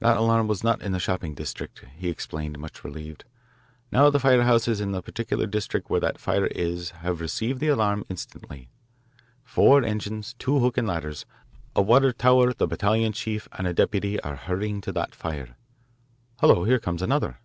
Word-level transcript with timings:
"That 0.00 0.18
alarm 0.18 0.46
was 0.46 0.62
not 0.62 0.82
in 0.82 0.92
the 0.92 0.98
shopping 0.98 1.34
district," 1.34 1.86
he 1.96 2.10
explained, 2.10 2.58
much 2.58 2.84
relieved. 2.84 3.24
"Now 3.90 4.10
the 4.10 4.20
fire 4.20 4.42
houses 4.42 4.78
in 4.78 4.92
the 4.92 5.00
particular 5.00 5.46
district 5.46 5.88
where 5.88 6.00
that 6.00 6.18
fire 6.20 6.48
is=20have 6.48 7.18
received 7.20 7.60
the 7.60 7.68
alarm 7.68 8.04
instantly. 8.10 8.68
Four 9.42 9.82
engines, 9.82 10.34
two 10.38 10.58
hook 10.58 10.76
and 10.76 10.86
ladders, 10.86 11.24
a 11.74 11.80
water 11.80 12.12
tower, 12.12 12.52
the 12.52 12.66
battalion 12.68 13.14
chief, 13.14 13.48
and 13.52 13.66
a 13.66 13.72
deputy 13.72 14.20
are 14.20 14.36
hurrying 14.36 14.82
to 14.82 14.92
that 14.92 15.14
fire. 15.14 15.56
Hello, 16.40 16.64
here 16.64 16.78
comes 16.78 17.00
another." 17.00 17.38